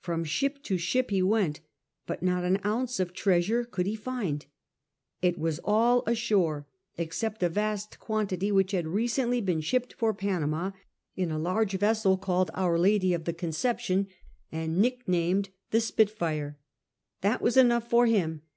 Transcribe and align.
From 0.00 0.24
ship 0.24 0.60
to 0.64 0.76
ship 0.76 1.10
he 1.10 1.22
went, 1.22 1.60
but 2.04 2.20
not 2.20 2.42
aii 2.42 2.66
ounce 2.66 2.98
of 2.98 3.12
treasure 3.12 3.62
could 3.64 3.86
he 3.86 3.94
find. 3.94 4.44
It 5.22 5.38
was 5.38 5.60
all 5.62 6.02
ashore 6.04 6.66
except 6.96 7.44
a 7.44 7.48
vast 7.48 8.00
quantity 8.00 8.50
which 8.50 8.72
had 8.72 8.88
recently 8.88 9.40
been 9.40 9.60
shipped 9.60 9.92
for 9.92 10.12
Panama 10.12 10.72
in 11.14 11.30
a 11.30 11.38
large 11.38 11.74
vessel 11.74 12.16
called 12.18 12.50
Our 12.54 12.76
G 12.76 12.94
82 12.94 12.96
SIR 12.96 12.96
FRANCIS 12.96 12.98
DRAKE 12.98 12.98
chap. 12.98 13.04
Lady 13.04 13.14
of 13.14 13.24
the 13.24 13.46
Conception^ 13.46 14.06
and 14.50 14.78
nicknamed 14.78 15.48
the 15.70 15.80
Spitfire} 15.80 16.58
That 17.20 17.40
^as 17.40 17.56
enough 17.56 17.88
for 17.88 18.06
him. 18.06 18.42